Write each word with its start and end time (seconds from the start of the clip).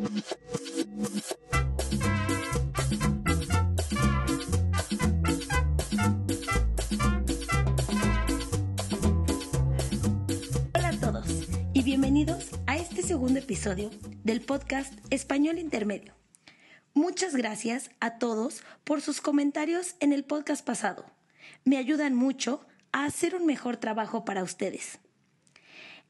Hola 0.00 0.08
a 10.88 10.92
todos 10.98 11.26
y 11.74 11.82
bienvenidos 11.82 12.48
a 12.66 12.78
este 12.78 13.02
segundo 13.02 13.40
episodio 13.40 13.90
del 14.24 14.40
podcast 14.40 14.94
Español 15.10 15.58
Intermedio. 15.58 16.14
Muchas 16.94 17.36
gracias 17.36 17.90
a 18.00 18.16
todos 18.16 18.62
por 18.84 19.02
sus 19.02 19.20
comentarios 19.20 19.96
en 20.00 20.14
el 20.14 20.24
podcast 20.24 20.64
pasado. 20.64 21.04
Me 21.66 21.76
ayudan 21.76 22.14
mucho 22.14 22.66
a 22.92 23.04
hacer 23.04 23.34
un 23.34 23.44
mejor 23.44 23.76
trabajo 23.76 24.24
para 24.24 24.44
ustedes. 24.44 24.98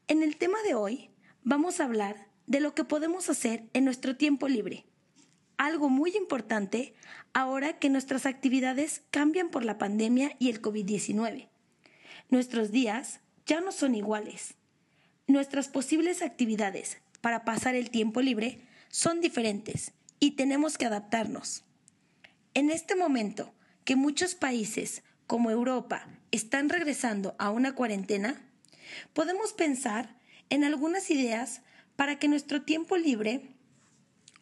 En 0.07 0.23
el 0.23 0.37
tema 0.37 0.59
de 0.65 0.75
hoy 0.75 1.09
vamos 1.43 1.81
a 1.81 1.83
hablar 1.83 2.30
de 2.51 2.59
lo 2.59 2.75
que 2.75 2.83
podemos 2.83 3.29
hacer 3.29 3.63
en 3.71 3.85
nuestro 3.85 4.17
tiempo 4.17 4.49
libre. 4.49 4.83
Algo 5.55 5.87
muy 5.87 6.17
importante 6.17 6.93
ahora 7.31 7.79
que 7.79 7.89
nuestras 7.89 8.25
actividades 8.25 9.03
cambian 9.09 9.51
por 9.51 9.63
la 9.63 9.77
pandemia 9.77 10.35
y 10.37 10.49
el 10.49 10.61
COVID-19. 10.61 11.47
Nuestros 12.29 12.71
días 12.71 13.21
ya 13.45 13.61
no 13.61 13.71
son 13.71 13.95
iguales. 13.95 14.55
Nuestras 15.27 15.69
posibles 15.69 16.21
actividades 16.21 16.97
para 17.21 17.45
pasar 17.45 17.75
el 17.75 17.89
tiempo 17.89 18.19
libre 18.21 18.59
son 18.89 19.21
diferentes 19.21 19.93
y 20.19 20.31
tenemos 20.31 20.77
que 20.77 20.87
adaptarnos. 20.87 21.63
En 22.53 22.69
este 22.69 22.97
momento 22.97 23.53
que 23.85 23.95
muchos 23.95 24.35
países 24.35 25.03
como 25.25 25.51
Europa 25.51 26.05
están 26.31 26.67
regresando 26.67 27.33
a 27.39 27.49
una 27.49 27.75
cuarentena, 27.75 28.41
podemos 29.13 29.53
pensar 29.53 30.17
en 30.49 30.65
algunas 30.65 31.09
ideas 31.11 31.61
para 32.01 32.17
que 32.17 32.27
nuestro 32.27 32.63
tiempo 32.63 32.97
libre 32.97 33.51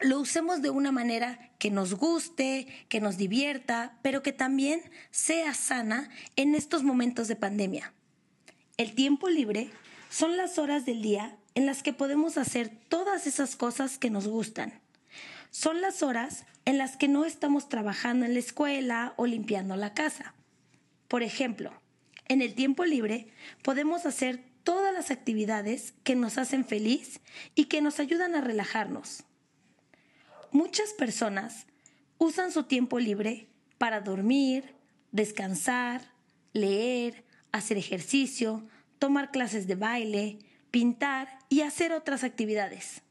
lo 0.00 0.18
usemos 0.18 0.62
de 0.62 0.70
una 0.70 0.92
manera 0.92 1.52
que 1.58 1.70
nos 1.70 1.92
guste, 1.92 2.66
que 2.88 3.02
nos 3.02 3.18
divierta, 3.18 3.98
pero 4.00 4.22
que 4.22 4.32
también 4.32 4.80
sea 5.10 5.52
sana 5.52 6.08
en 6.36 6.54
estos 6.54 6.84
momentos 6.84 7.28
de 7.28 7.36
pandemia. 7.36 7.92
El 8.78 8.94
tiempo 8.94 9.28
libre 9.28 9.68
son 10.08 10.38
las 10.38 10.56
horas 10.56 10.86
del 10.86 11.02
día 11.02 11.36
en 11.54 11.66
las 11.66 11.82
que 11.82 11.92
podemos 11.92 12.38
hacer 12.38 12.70
todas 12.88 13.26
esas 13.26 13.56
cosas 13.56 13.98
que 13.98 14.08
nos 14.08 14.26
gustan. 14.26 14.80
Son 15.50 15.82
las 15.82 16.02
horas 16.02 16.46
en 16.64 16.78
las 16.78 16.96
que 16.96 17.08
no 17.08 17.26
estamos 17.26 17.68
trabajando 17.68 18.24
en 18.24 18.32
la 18.32 18.40
escuela 18.40 19.12
o 19.18 19.26
limpiando 19.26 19.76
la 19.76 19.92
casa. 19.92 20.32
Por 21.08 21.22
ejemplo, 21.22 21.74
en 22.26 22.40
el 22.40 22.54
tiempo 22.54 22.86
libre 22.86 23.26
podemos 23.62 24.06
hacer 24.06 24.49
todas 24.64 24.92
las 24.92 25.10
actividades 25.10 25.94
que 26.04 26.14
nos 26.14 26.38
hacen 26.38 26.64
feliz 26.64 27.20
y 27.54 27.64
que 27.64 27.80
nos 27.80 28.00
ayudan 28.00 28.34
a 28.34 28.40
relajarnos. 28.40 29.24
Muchas 30.52 30.92
personas 30.92 31.66
usan 32.18 32.52
su 32.52 32.64
tiempo 32.64 32.98
libre 32.98 33.48
para 33.78 34.00
dormir, 34.00 34.74
descansar, 35.12 36.12
leer, 36.52 37.24
hacer 37.52 37.78
ejercicio, 37.78 38.66
tomar 38.98 39.30
clases 39.30 39.66
de 39.66 39.74
baile, 39.74 40.38
pintar 40.70 41.38
y 41.48 41.62
hacer 41.62 41.92
otras 41.92 42.24
actividades. 42.24 43.02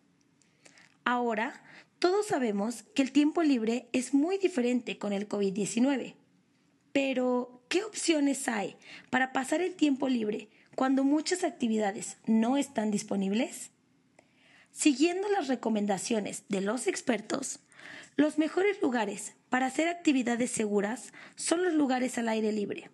Ahora, 1.05 1.63
todos 1.99 2.27
sabemos 2.27 2.83
que 2.93 3.01
el 3.01 3.11
tiempo 3.11 3.43
libre 3.43 3.89
es 3.91 4.13
muy 4.13 4.37
diferente 4.37 4.97
con 4.97 5.11
el 5.11 5.27
COVID-19. 5.27 6.15
Pero, 6.93 7.61
¿qué 7.67 7.83
opciones 7.83 8.47
hay 8.47 8.77
para 9.09 9.33
pasar 9.33 9.61
el 9.61 9.75
tiempo 9.75 10.07
libre 10.07 10.49
cuando 10.79 11.03
muchas 11.03 11.43
actividades 11.43 12.15
no 12.25 12.55
están 12.55 12.89
disponibles? 12.89 13.71
Siguiendo 14.71 15.27
las 15.27 15.49
recomendaciones 15.49 16.45
de 16.47 16.61
los 16.61 16.87
expertos, 16.87 17.59
los 18.15 18.37
mejores 18.37 18.81
lugares 18.81 19.33
para 19.49 19.65
hacer 19.65 19.89
actividades 19.89 20.51
seguras 20.51 21.11
son 21.35 21.65
los 21.65 21.73
lugares 21.73 22.17
al 22.17 22.29
aire 22.29 22.53
libre. 22.53 22.89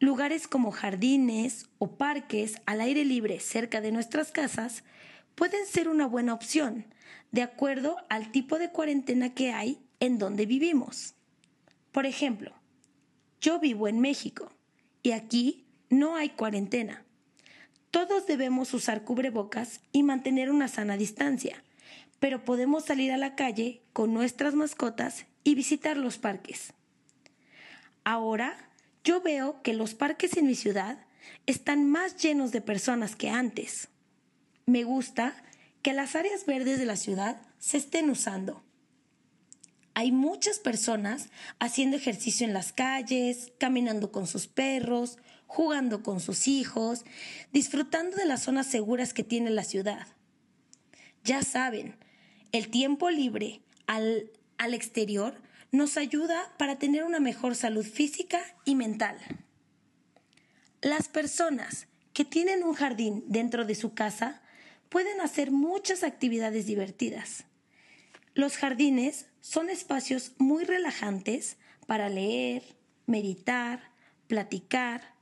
Lugares 0.00 0.48
como 0.48 0.72
jardines 0.72 1.68
o 1.78 1.96
parques 1.96 2.56
al 2.66 2.80
aire 2.80 3.04
libre 3.04 3.38
cerca 3.38 3.80
de 3.80 3.92
nuestras 3.92 4.32
casas 4.32 4.82
pueden 5.36 5.64
ser 5.64 5.88
una 5.88 6.08
buena 6.08 6.34
opción, 6.34 6.86
de 7.30 7.42
acuerdo 7.42 7.98
al 8.08 8.32
tipo 8.32 8.58
de 8.58 8.72
cuarentena 8.72 9.32
que 9.32 9.52
hay 9.52 9.78
en 10.00 10.18
donde 10.18 10.44
vivimos. 10.44 11.14
Por 11.92 12.04
ejemplo, 12.04 12.52
yo 13.40 13.60
vivo 13.60 13.86
en 13.86 14.00
México 14.00 14.50
y 15.04 15.12
aquí 15.12 15.65
no 15.90 16.16
hay 16.16 16.30
cuarentena. 16.30 17.04
Todos 17.90 18.26
debemos 18.26 18.74
usar 18.74 19.04
cubrebocas 19.04 19.80
y 19.92 20.02
mantener 20.02 20.50
una 20.50 20.68
sana 20.68 20.96
distancia, 20.96 21.62
pero 22.18 22.44
podemos 22.44 22.84
salir 22.84 23.12
a 23.12 23.16
la 23.16 23.34
calle 23.34 23.82
con 23.92 24.12
nuestras 24.12 24.54
mascotas 24.54 25.26
y 25.44 25.54
visitar 25.54 25.96
los 25.96 26.18
parques. 26.18 26.72
Ahora 28.04 28.70
yo 29.04 29.20
veo 29.20 29.62
que 29.62 29.72
los 29.72 29.94
parques 29.94 30.36
en 30.36 30.46
mi 30.46 30.54
ciudad 30.54 30.98
están 31.46 31.88
más 31.88 32.16
llenos 32.16 32.52
de 32.52 32.60
personas 32.60 33.16
que 33.16 33.30
antes. 33.30 33.88
Me 34.66 34.84
gusta 34.84 35.42
que 35.82 35.92
las 35.92 36.16
áreas 36.16 36.46
verdes 36.46 36.78
de 36.78 36.86
la 36.86 36.96
ciudad 36.96 37.40
se 37.58 37.76
estén 37.76 38.10
usando. 38.10 38.64
Hay 39.94 40.12
muchas 40.12 40.58
personas 40.58 41.30
haciendo 41.58 41.96
ejercicio 41.96 42.46
en 42.46 42.52
las 42.52 42.72
calles, 42.72 43.52
caminando 43.58 44.12
con 44.12 44.26
sus 44.26 44.46
perros, 44.46 45.16
jugando 45.46 46.02
con 46.02 46.20
sus 46.20 46.48
hijos, 46.48 47.04
disfrutando 47.52 48.16
de 48.16 48.26
las 48.26 48.42
zonas 48.42 48.66
seguras 48.66 49.14
que 49.14 49.24
tiene 49.24 49.50
la 49.50 49.64
ciudad. 49.64 50.06
Ya 51.24 51.42
saben, 51.42 51.96
el 52.52 52.68
tiempo 52.68 53.10
libre 53.10 53.62
al, 53.86 54.30
al 54.58 54.74
exterior 54.74 55.40
nos 55.72 55.96
ayuda 55.96 56.52
para 56.58 56.78
tener 56.78 57.04
una 57.04 57.20
mejor 57.20 57.54
salud 57.54 57.84
física 57.84 58.40
y 58.64 58.74
mental. 58.74 59.18
Las 60.80 61.08
personas 61.08 61.86
que 62.12 62.24
tienen 62.24 62.62
un 62.62 62.74
jardín 62.74 63.24
dentro 63.26 63.64
de 63.64 63.74
su 63.74 63.94
casa 63.94 64.42
pueden 64.88 65.20
hacer 65.20 65.50
muchas 65.50 66.02
actividades 66.02 66.66
divertidas. 66.66 67.44
Los 68.34 68.56
jardines 68.56 69.26
son 69.40 69.70
espacios 69.70 70.32
muy 70.38 70.64
relajantes 70.64 71.56
para 71.86 72.08
leer, 72.08 72.62
meditar, 73.06 73.90
platicar, 74.26 75.15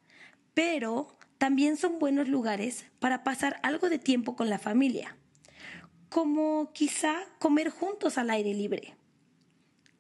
pero 0.55 1.19
también 1.39 1.77
son 1.77 1.99
buenos 1.99 2.29
lugares 2.29 2.87
para 3.01 3.25
pasar 3.25 3.61
algo 3.63 3.91
de 3.91 3.99
tiempo 3.99 4.37
con 4.37 4.49
la 4.49 4.59
familia, 4.59 5.17
como 6.09 6.73
quizá 6.73 7.17
comer 7.39 7.71
juntos 7.71 8.17
al 8.19 8.31
aire 8.31 8.55
libre. 8.55 8.95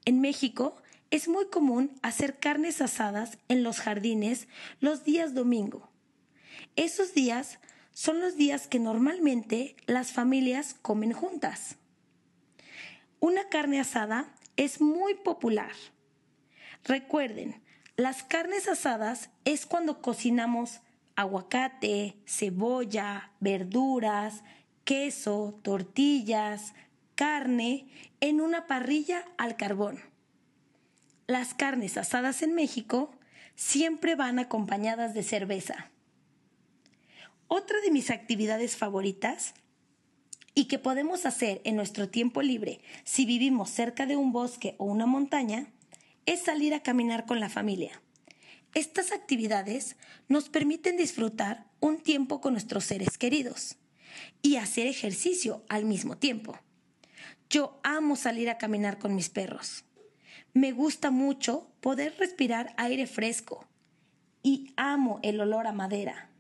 En 0.05 0.21
México 0.21 0.77
es 1.11 1.29
muy 1.29 1.47
común 1.49 1.93
hacer 2.03 2.39
carnes 2.39 2.81
asadas 2.81 3.39
en 3.49 3.63
los 3.63 3.81
jardines 3.81 4.49
los 4.81 5.05
días 5.05 5.35
domingo. 5.35 5.91
Esos 6.77 7.15
días 7.15 7.59
son 7.93 8.21
los 8.21 8.37
días 8.37 8.67
que 8.67 8.79
normalmente 8.79 9.77
las 9.87 10.13
familias 10.13 10.75
comen 10.75 11.13
juntas. 11.13 11.77
Una 13.21 13.49
carne 13.49 13.81
asada 13.81 14.35
es 14.57 14.81
muy 14.81 15.15
popular. 15.15 15.73
Recuerden, 16.85 17.63
las 17.97 18.25
carnes 18.25 18.69
asadas 18.69 19.31
es 19.45 19.67
cuando 19.67 20.03
cocinamos 20.03 20.81
aguacate, 21.15 22.17
cebolla, 22.27 23.31
verduras, 23.39 24.43
queso, 24.85 25.61
tortillas, 25.63 26.75
carne 27.15 27.87
en 28.21 28.41
una 28.41 28.67
parrilla 28.67 29.25
al 29.39 29.57
carbón. 29.57 30.01
Las 31.29 31.55
carnes 31.55 31.97
asadas 31.97 32.43
en 32.43 32.55
México 32.55 33.13
siempre 33.55 34.17
van 34.17 34.41
acompañadas 34.41 35.15
de 35.15 35.23
cerveza. 35.23 35.91
Otra 37.47 37.81
de 37.81 37.93
mis 37.93 38.11
actividades 38.11 38.77
favoritas 38.77 39.55
y 40.55 40.65
que 40.65 40.81
podemos 40.81 41.27
hacer 41.27 41.61
en 41.65 41.77
nuestro 41.77 42.09
tiempo 42.09 42.43
libre 42.43 42.81
si 43.05 43.25
vivimos 43.25 43.71
cerca 43.71 44.07
de 44.07 44.17
un 44.17 44.33
bosque 44.33 44.75
o 44.79 44.85
una 44.85 45.07
montaña 45.07 45.69
es 46.27 46.41
salir 46.43 46.75
a 46.75 46.83
caminar 46.83 47.27
con 47.27 47.41
la 47.41 47.49
familia. 47.49 48.01
Estas 48.75 49.13
actividades 49.13 49.97
nos 50.29 50.49
permiten 50.49 50.97
disfrutar 50.97 51.67
un 51.81 51.99
tiempo 51.99 52.41
con 52.41 52.55
nuestros 52.55 52.85
seres 52.85 53.19
queridos 53.19 53.77
y 54.43 54.57
hacer 54.57 54.87
ejercicio 54.87 55.65
al 55.69 55.85
mismo 55.85 56.17
tiempo. 56.17 56.59
Yo 57.49 57.79
amo 57.85 58.17
salir 58.17 58.51
a 58.51 58.59
caminar 58.59 58.99
con 58.99 59.15
mis 59.15 59.29
perros. 59.29 59.85
Me 60.55 60.73
gusta 60.73 61.11
mucho 61.11 61.71
poder 61.81 62.17
respirar 62.19 62.75
aire 62.77 63.07
fresco 63.07 63.67
y 64.43 64.73
amo 64.77 65.21
el 65.23 65.41
olor 65.41 65.67
a 65.67 65.73
madera. 65.73 66.31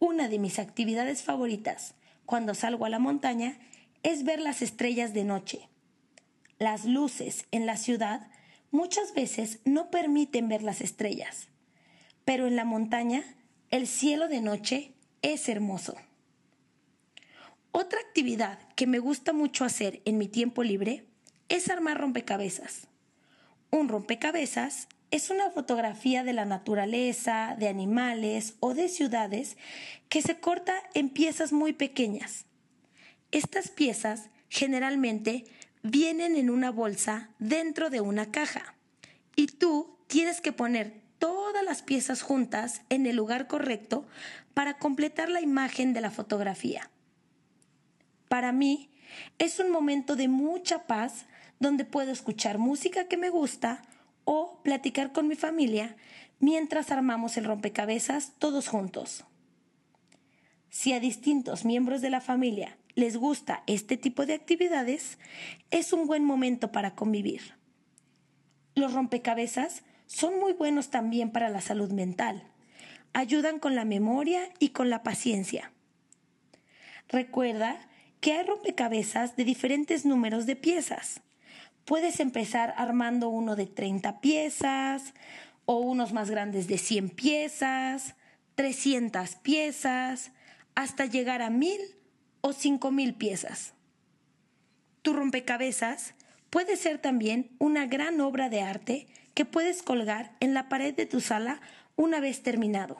Una 0.00 0.28
de 0.28 0.38
mis 0.38 0.58
actividades 0.58 1.22
favoritas 1.22 1.94
cuando 2.24 2.54
salgo 2.54 2.84
a 2.84 2.90
la 2.90 2.98
montaña 2.98 3.58
es 4.02 4.24
ver 4.24 4.40
las 4.40 4.62
estrellas 4.62 5.14
de 5.14 5.24
noche. 5.24 5.68
Las 6.58 6.84
luces 6.84 7.46
en 7.50 7.66
la 7.66 7.76
ciudad 7.76 8.30
muchas 8.70 9.14
veces 9.14 9.60
no 9.64 9.90
permiten 9.90 10.48
ver 10.48 10.62
las 10.62 10.80
estrellas, 10.80 11.48
pero 12.24 12.46
en 12.46 12.56
la 12.56 12.64
montaña 12.64 13.24
el 13.70 13.86
cielo 13.86 14.28
de 14.28 14.40
noche 14.40 14.92
es 15.22 15.48
hermoso. 15.48 15.96
Otra 17.72 18.00
actividad 18.00 18.58
que 18.74 18.86
me 18.86 18.98
gusta 18.98 19.32
mucho 19.32 19.64
hacer 19.64 20.00
en 20.04 20.18
mi 20.18 20.26
tiempo 20.26 20.62
libre 20.62 21.04
es 21.48 21.68
armar 21.70 21.98
rompecabezas. 21.98 22.88
Un 23.70 23.88
rompecabezas 23.88 24.88
es 25.10 25.30
una 25.30 25.50
fotografía 25.50 26.24
de 26.24 26.32
la 26.32 26.44
naturaleza, 26.44 27.56
de 27.58 27.68
animales 27.68 28.54
o 28.60 28.74
de 28.74 28.88
ciudades 28.88 29.56
que 30.08 30.22
se 30.22 30.38
corta 30.40 30.74
en 30.94 31.10
piezas 31.10 31.52
muy 31.52 31.72
pequeñas. 31.72 32.46
Estas 33.30 33.68
piezas 33.68 34.30
generalmente 34.48 35.44
vienen 35.82 36.36
en 36.36 36.50
una 36.50 36.70
bolsa 36.70 37.30
dentro 37.38 37.90
de 37.90 38.00
una 38.00 38.30
caja 38.30 38.74
y 39.36 39.46
tú 39.46 39.96
tienes 40.06 40.40
que 40.40 40.52
poner 40.52 41.00
todas 41.18 41.64
las 41.64 41.82
piezas 41.82 42.22
juntas 42.22 42.82
en 42.88 43.06
el 43.06 43.16
lugar 43.16 43.46
correcto 43.46 44.06
para 44.54 44.78
completar 44.78 45.28
la 45.28 45.40
imagen 45.40 45.92
de 45.92 46.00
la 46.00 46.10
fotografía. 46.10 46.90
Para 48.28 48.52
mí 48.52 48.90
es 49.38 49.58
un 49.58 49.70
momento 49.70 50.16
de 50.16 50.28
mucha 50.28 50.86
paz 50.86 51.26
donde 51.60 51.84
puedo 51.84 52.12
escuchar 52.12 52.58
música 52.58 53.08
que 53.08 53.16
me 53.16 53.30
gusta 53.30 53.82
o 54.24 54.60
platicar 54.62 55.12
con 55.12 55.26
mi 55.26 55.34
familia 55.34 55.96
mientras 56.40 56.90
armamos 56.90 57.36
el 57.36 57.44
rompecabezas 57.44 58.32
todos 58.38 58.68
juntos. 58.68 59.24
Si 60.70 60.92
a 60.92 61.00
distintos 61.00 61.64
miembros 61.64 62.02
de 62.02 62.10
la 62.10 62.20
familia 62.20 62.76
les 62.98 63.16
gusta 63.16 63.62
este 63.68 63.96
tipo 63.96 64.26
de 64.26 64.34
actividades, 64.34 65.18
es 65.70 65.92
un 65.92 66.08
buen 66.08 66.24
momento 66.24 66.72
para 66.72 66.96
convivir. 66.96 67.54
Los 68.74 68.92
rompecabezas 68.92 69.84
son 70.06 70.40
muy 70.40 70.52
buenos 70.52 70.90
también 70.90 71.30
para 71.30 71.48
la 71.48 71.60
salud 71.60 71.92
mental. 71.92 72.42
Ayudan 73.12 73.60
con 73.60 73.76
la 73.76 73.84
memoria 73.84 74.40
y 74.58 74.70
con 74.70 74.90
la 74.90 75.04
paciencia. 75.04 75.70
Recuerda 77.08 77.88
que 78.18 78.32
hay 78.32 78.44
rompecabezas 78.44 79.36
de 79.36 79.44
diferentes 79.44 80.04
números 80.04 80.44
de 80.46 80.56
piezas. 80.56 81.20
Puedes 81.84 82.18
empezar 82.18 82.74
armando 82.76 83.28
uno 83.28 83.54
de 83.54 83.66
30 83.66 84.20
piezas 84.20 85.14
o 85.66 85.76
unos 85.76 86.12
más 86.12 86.30
grandes 86.30 86.66
de 86.66 86.78
100 86.78 87.10
piezas, 87.10 88.16
300 88.56 89.36
piezas, 89.36 90.32
hasta 90.74 91.06
llegar 91.06 91.42
a 91.42 91.50
1000 91.50 91.98
o 92.40 92.52
5000 92.52 93.14
piezas. 93.14 93.74
Tu 95.02 95.12
rompecabezas 95.12 96.14
puede 96.50 96.76
ser 96.76 96.98
también 96.98 97.50
una 97.58 97.86
gran 97.86 98.20
obra 98.20 98.48
de 98.48 98.62
arte 98.62 99.06
que 99.34 99.44
puedes 99.44 99.82
colgar 99.82 100.36
en 100.40 100.54
la 100.54 100.68
pared 100.68 100.94
de 100.94 101.06
tu 101.06 101.20
sala 101.20 101.60
una 101.96 102.20
vez 102.20 102.42
terminado. 102.42 102.96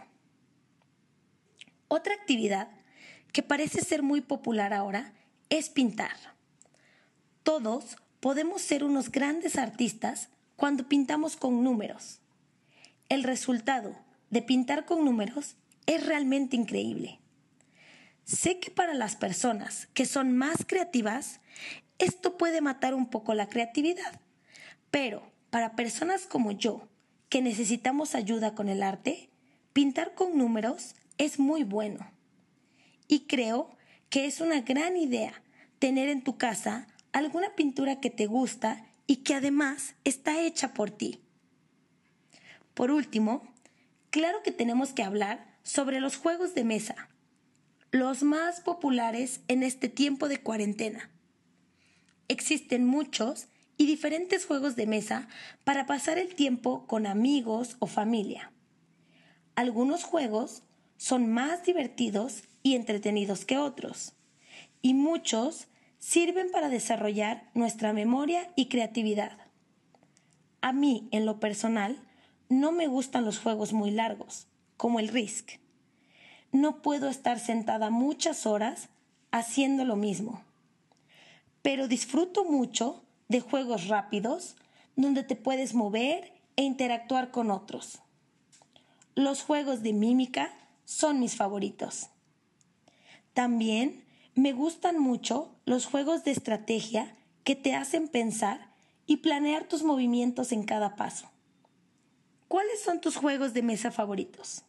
Otra 1.88 2.14
actividad 2.14 2.69
que 3.32 3.43
parece 3.43 3.81
ser 3.81 4.02
muy 4.02 4.20
popular 4.20 4.73
ahora 4.73 5.12
es 5.50 5.70
pintar. 5.70 6.17
Todos 7.43 7.96
podemos 8.20 8.62
ser 8.62 8.85
unos 8.85 9.11
grandes 9.11 9.56
artistas 9.56 10.29
cuando 10.56 10.88
pintamos 10.88 11.37
con 11.37 11.62
números. 11.62 12.20
El 13.08 13.23
resultado 13.23 13.96
de 14.31 14.43
pintar 14.43 14.85
con 14.85 15.05
números 15.05 15.56
es 15.87 16.05
realmente 16.05 16.56
increíble. 16.56 17.20
Sé 18.29 18.61
que 18.61 18.71
para 18.71 18.93
las 18.93 19.17
personas 19.17 19.89
que 19.95 20.05
son 20.05 20.37
más 20.37 20.67
creativas, 20.67 21.41
esto 21.97 22.37
puede 22.37 22.61
matar 22.61 22.93
un 22.93 23.09
poco 23.09 23.33
la 23.33 23.49
creatividad, 23.49 24.21
pero 24.91 25.33
para 25.49 25.77
personas 25.77 26.27
como 26.27 26.53
yo, 26.53 26.87
que 27.31 27.41
necesitamos 27.41 28.15
ayuda 28.15 28.55
con 28.55 28.69
el 28.69 28.83
arte, 28.83 29.31
pintar 29.73 30.15
con 30.15 30.37
números 30.37 30.95
es 31.17 31.39
muy 31.39 31.65
bueno. 31.65 32.11
Y 33.09 33.21
creo 33.21 33.71
que 34.11 34.27
es 34.27 34.43
una 34.43 34.61
gran 34.61 34.99
idea 34.99 35.43
tener 35.79 36.11
en 36.11 36.23
tu 36.23 36.37
casa 36.37 36.87
alguna 37.13 37.55
pintura 37.55 37.99
que 37.99 38.11
te 38.11 38.27
gusta 38.27 38.85
y 39.07 39.17
que 39.25 39.37
además 39.37 39.95
está 40.05 40.39
hecha 40.43 40.75
por 40.75 40.91
ti. 40.91 41.23
Por 42.75 42.91
último, 42.91 43.55
claro 44.11 44.43
que 44.43 44.53
tenemos 44.53 44.93
que 44.93 45.03
hablar 45.03 45.57
sobre 45.63 45.99
los 45.99 46.19
juegos 46.19 46.55
de 46.55 46.65
mesa, 46.65 47.09
los 47.90 48.23
más 48.23 48.61
populares 48.61 49.40
en 49.49 49.62
este 49.62 49.88
tiempo 49.88 50.29
de 50.29 50.43
cuarentena. 50.43 51.11
Existen 52.29 52.87
muchos 52.87 53.49
y 53.79 53.87
diferentes 53.87 54.44
juegos 54.44 54.76
de 54.76 54.87
mesa 54.87 55.29
para 55.64 55.87
pasar 55.87 56.19
el 56.19 56.35
tiempo 56.35 56.87
con 56.87 57.06
amigos 57.06 57.76
o 57.79 57.87
familia. 57.87 58.52
Algunos 59.55 60.05
juegos 60.05 60.62
son 60.99 61.32
más 61.32 61.64
divertidos 61.64 62.43
y 62.62 62.75
entretenidos 62.75 63.46
que 63.46 63.56
otros, 63.56 64.12
y 64.82 64.93
muchos 64.93 65.69
sirven 65.99 66.50
para 66.50 66.69
desarrollar 66.69 67.50
nuestra 67.55 67.94
memoria 67.94 68.52
y 68.55 68.67
creatividad. 68.67 69.38
A 70.61 70.73
mí, 70.73 71.08
en 71.11 71.25
lo 71.25 71.40
personal, 71.40 72.02
no 72.50 72.70
me 72.73 72.87
gustan 72.87 73.25
los 73.25 73.38
juegos 73.38 73.73
muy 73.73 73.90
largos, 73.90 74.46
como 74.76 75.00
el 75.00 75.08
Risk. 75.08 75.52
No 76.53 76.83
puedo 76.83 77.09
estar 77.09 77.39
sentada 77.39 77.91
muchas 77.91 78.47
horas 78.47 78.89
haciendo 79.31 79.85
lo 79.85 79.97
mismo. 79.97 80.43
Pero 81.62 81.89
disfruto 81.89 82.45
mucho 82.45 83.03
de 83.29 83.41
juegos 83.41 83.89
rápidos 83.89 84.56
donde 84.97 85.23
te 85.23 85.37
puedes 85.37 85.75
mover 85.75 86.33
e 86.56 86.62
interactuar 86.62 87.31
con 87.31 87.50
otros. 87.50 88.00
Los 89.15 89.43
juegos 89.43 89.83
de 89.83 89.93
mímica 89.93 90.53
son 90.85 91.21
mis 91.21 91.37
favoritos. 91.37 92.09
También 93.35 94.05
me 94.35 94.53
gustan 94.53 94.99
mucho 94.99 95.55
los 95.67 95.87
juegos 95.87 96.25
de 96.25 96.31
estrategia 96.31 97.17
que 97.45 97.56
te 97.56 97.75
hacen 97.75 98.09
pensar 98.09 98.73
y 99.06 99.19
planear 99.19 99.65
tus 99.69 99.83
movimientos 99.83 100.53
en 100.53 100.65
cada 100.65 100.97
paso. 100.97 101.31
¿Cuáles 102.47 102.83
son 102.83 103.00
tus 103.00 103.17
juegos 103.17 103.55
de 103.55 103.62
mesa 103.62 103.91
favoritos? 103.91 104.62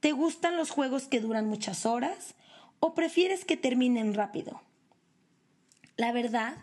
¿Te 0.00 0.12
gustan 0.12 0.56
los 0.56 0.70
juegos 0.70 1.08
que 1.08 1.20
duran 1.20 1.46
muchas 1.46 1.84
horas 1.84 2.34
o 2.78 2.94
prefieres 2.94 3.44
que 3.44 3.58
terminen 3.58 4.14
rápido? 4.14 4.62
La 5.96 6.10
verdad 6.10 6.56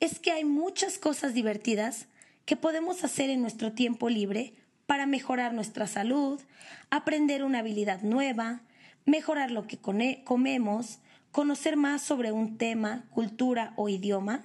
es 0.00 0.18
que 0.18 0.32
hay 0.32 0.46
muchas 0.46 0.96
cosas 0.96 1.34
divertidas 1.34 2.06
que 2.46 2.56
podemos 2.56 3.04
hacer 3.04 3.28
en 3.28 3.42
nuestro 3.42 3.72
tiempo 3.72 4.08
libre 4.08 4.54
para 4.86 5.04
mejorar 5.04 5.52
nuestra 5.52 5.86
salud, 5.86 6.40
aprender 6.88 7.44
una 7.44 7.58
habilidad 7.58 8.00
nueva, 8.00 8.62
mejorar 9.04 9.50
lo 9.50 9.66
que 9.66 9.78
comemos, 9.78 11.00
conocer 11.32 11.76
más 11.76 12.00
sobre 12.02 12.32
un 12.32 12.56
tema, 12.56 13.04
cultura 13.10 13.74
o 13.76 13.90
idioma, 13.90 14.42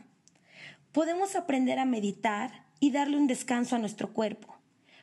podemos 0.92 1.38
aprender 1.38 1.80
a 1.80 1.86
meditar 1.86 2.66
y 2.82 2.92
darle 2.92 3.16
un 3.18 3.28
descanso 3.28 3.78
a 3.78 3.80
nuestro 3.80 4.14
cuerpo. 4.14 4.58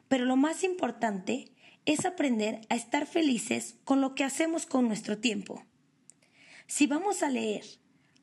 Pero 0.09 0.27
lo 0.27 0.37
más 0.37 0.65
importante 0.65 1.52
es 1.85 2.05
aprender 2.05 2.61
a 2.69 2.77
estar 2.77 3.07
felices 3.07 3.77
con 3.85 4.01
lo 4.01 4.15
que 4.15 4.25
hacemos 4.25 4.67
con 4.67 4.87
nuestro 4.87 5.19
tiempo. 5.19 5.65
Si 6.67 6.87
vamos 6.87 7.23
a 7.23 7.31
leer, 7.31 7.65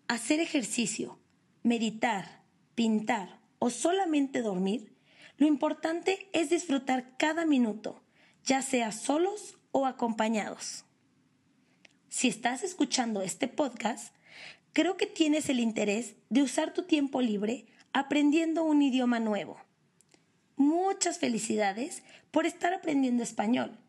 hacer 0.08 0.40
ejercicio, 0.40 1.20
meditar, 1.64 2.44
pintar 2.76 3.40
o 3.60 3.70
solamente 3.70 4.42
dormir, 4.42 4.96
lo 5.38 5.48
importante 5.48 6.30
es 6.34 6.50
disfrutar 6.50 7.16
cada 7.18 7.46
minuto, 7.46 8.02
ya 8.44 8.62
sea 8.62 8.92
solos 8.92 9.58
o 9.72 9.86
acompañados. 9.86 10.86
Si 12.10 12.28
estás 12.28 12.64
escuchando 12.64 13.22
este 13.22 13.48
podcast, 13.48 14.16
creo 14.74 14.98
que 14.98 15.06
tienes 15.06 15.50
el 15.50 15.60
interés 15.60 16.16
de 16.30 16.42
usar 16.42 16.74
tu 16.74 16.84
tiempo 16.84 17.22
libre 17.22 17.68
aprendiendo 17.94 18.64
un 18.64 18.82
idioma 18.82 19.20
nuevo. 19.20 19.60
Muchas 20.60 21.20
felicidades 21.20 22.04
por 22.32 22.46
estar 22.46 22.74
aprendiendo 22.74 23.24
español. 23.24 23.80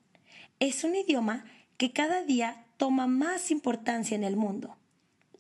Es 0.61 0.85
un 0.85 0.95
idioma 0.95 1.45
que 1.79 1.91
cada 1.91 2.23
día 2.23 2.65
toma 2.77 3.09
más 3.09 3.51
importancia 3.51 4.15
en 4.15 4.23
el 4.23 4.37
mundo 4.37 4.79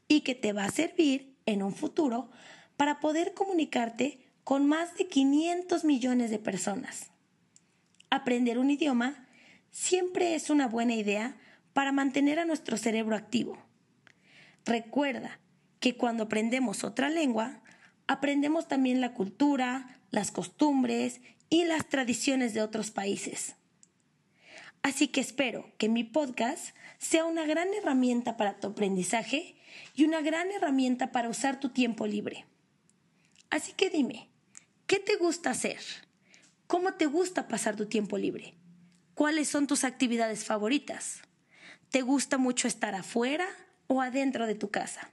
y 0.08 0.22
que 0.22 0.34
te 0.34 0.52
va 0.52 0.64
a 0.64 0.72
servir 0.72 1.36
en 1.46 1.62
un 1.62 1.72
futuro 1.72 2.32
para 2.76 2.98
poder 2.98 3.32
comunicarte 3.32 4.18
con 4.42 4.66
más 4.66 4.96
de 4.96 5.06
500 5.06 5.84
millones 5.84 6.32
de 6.32 6.40
personas. 6.40 7.12
Aprender 8.10 8.58
un 8.58 8.68
idioma 8.68 9.28
siempre 9.70 10.34
es 10.34 10.50
una 10.50 10.66
buena 10.66 10.96
idea 10.96 11.36
para 11.72 11.92
mantener 11.92 12.40
a 12.40 12.44
nuestro 12.44 12.76
cerebro 12.76 13.14
activo. 13.14 13.56
Recuerda 14.64 15.38
que 15.78 15.96
cuando 15.96 16.24
aprendemos 16.24 16.82
otra 16.82 17.08
lengua, 17.08 17.60
aprendemos 18.08 18.66
también 18.66 19.00
la 19.00 19.14
cultura, 19.14 19.99
las 20.10 20.30
costumbres 20.30 21.20
y 21.48 21.64
las 21.64 21.88
tradiciones 21.88 22.54
de 22.54 22.62
otros 22.62 22.90
países. 22.90 23.56
Así 24.82 25.08
que 25.08 25.20
espero 25.20 25.70
que 25.78 25.88
mi 25.88 26.04
podcast 26.04 26.74
sea 26.98 27.24
una 27.24 27.44
gran 27.44 27.68
herramienta 27.74 28.36
para 28.36 28.58
tu 28.58 28.68
aprendizaje 28.68 29.56
y 29.94 30.04
una 30.04 30.20
gran 30.20 30.50
herramienta 30.50 31.12
para 31.12 31.28
usar 31.28 31.60
tu 31.60 31.68
tiempo 31.70 32.06
libre. 32.06 32.46
Así 33.50 33.72
que 33.72 33.90
dime, 33.90 34.30
¿qué 34.86 34.98
te 34.98 35.16
gusta 35.16 35.50
hacer? 35.50 35.80
¿Cómo 36.66 36.94
te 36.94 37.06
gusta 37.06 37.48
pasar 37.48 37.76
tu 37.76 37.86
tiempo 37.86 38.16
libre? 38.16 38.54
¿Cuáles 39.14 39.48
son 39.48 39.66
tus 39.66 39.84
actividades 39.84 40.44
favoritas? 40.44 41.20
¿Te 41.90 42.02
gusta 42.02 42.38
mucho 42.38 42.68
estar 42.68 42.94
afuera 42.94 43.46
o 43.86 44.00
adentro 44.00 44.46
de 44.46 44.54
tu 44.54 44.70
casa? 44.70 45.10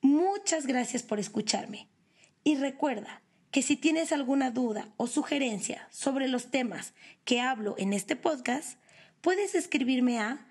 Muchas 0.00 0.66
gracias 0.66 1.02
por 1.02 1.20
escucharme. 1.20 1.88
Y 2.42 2.56
recuerda 2.56 3.21
que 3.52 3.62
si 3.62 3.76
tienes 3.76 4.10
alguna 4.12 4.50
duda 4.50 4.88
o 4.96 5.06
sugerencia 5.06 5.86
sobre 5.90 6.26
los 6.26 6.50
temas 6.50 6.94
que 7.24 7.40
hablo 7.40 7.76
en 7.78 7.92
este 7.92 8.16
podcast, 8.16 8.80
puedes 9.20 9.54
escribirme 9.54 10.18
a 10.18 10.44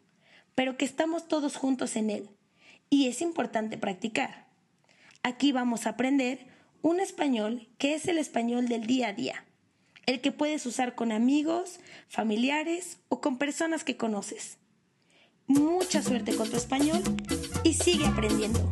pero 0.54 0.78
que 0.78 0.86
estamos 0.86 1.28
todos 1.28 1.56
juntos 1.56 1.96
en 1.96 2.12
él 2.12 2.30
y 2.92 3.08
es 3.08 3.22
importante 3.22 3.80
practicar. 3.80 4.46
Aquí 5.24 5.52
vamos 5.52 5.88
a 5.88 5.92
aprender 5.92 6.46
un 6.84 7.00
español 7.00 7.68
que 7.80 7.96
es 7.96 8.08
el 8.08 8.20
español 8.20 8.68
del 8.68 8.86
día 8.86 9.08
a 9.08 9.14
día, 9.14 9.46
el 10.06 10.22
que 10.22 10.32
puedes 10.32 10.66
usar 10.66 10.96
con 10.96 11.12
amigos, 11.12 11.80
familiares 12.08 12.98
o 13.10 13.22
con 13.22 13.38
personas 13.38 13.84
que 13.84 13.98
conoces. 13.98 14.58
Mucha 15.48 16.02
suerte 16.02 16.36
con 16.36 16.50
tu 16.50 16.58
español 16.58 17.02
y 17.64 17.74
sigue 17.74 18.06
aprendiendo. 18.06 18.72